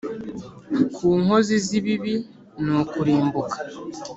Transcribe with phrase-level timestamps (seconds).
[0.95, 2.15] ku nkozi z’ibibi
[2.63, 3.57] ni ukurimbuka